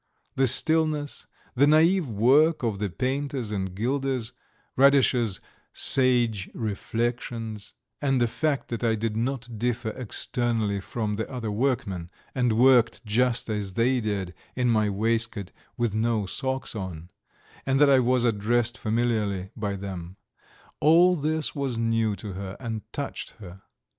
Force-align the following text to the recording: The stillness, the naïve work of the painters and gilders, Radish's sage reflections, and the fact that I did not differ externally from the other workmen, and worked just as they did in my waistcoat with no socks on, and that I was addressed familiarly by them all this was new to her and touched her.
The 0.35 0.47
stillness, 0.47 1.27
the 1.53 1.67
naïve 1.67 2.07
work 2.07 2.63
of 2.63 2.79
the 2.79 2.89
painters 2.89 3.51
and 3.51 3.75
gilders, 3.75 4.33
Radish's 4.75 5.39
sage 5.73 6.49
reflections, 6.55 7.75
and 8.01 8.19
the 8.19 8.27
fact 8.27 8.69
that 8.69 8.83
I 8.83 8.95
did 8.95 9.15
not 9.15 9.59
differ 9.59 9.89
externally 9.89 10.79
from 10.81 11.17
the 11.17 11.29
other 11.31 11.51
workmen, 11.51 12.09
and 12.33 12.57
worked 12.57 13.05
just 13.05 13.47
as 13.47 13.75
they 13.75 13.99
did 14.01 14.33
in 14.55 14.69
my 14.71 14.89
waistcoat 14.89 15.51
with 15.77 15.93
no 15.93 16.25
socks 16.25 16.75
on, 16.75 17.11
and 17.63 17.79
that 17.79 17.87
I 17.91 17.99
was 17.99 18.23
addressed 18.23 18.79
familiarly 18.79 19.51
by 19.55 19.75
them 19.75 20.17
all 20.79 21.15
this 21.15 21.53
was 21.53 21.77
new 21.77 22.15
to 22.15 22.33
her 22.33 22.57
and 22.59 22.81
touched 22.91 23.35
her. 23.37 23.61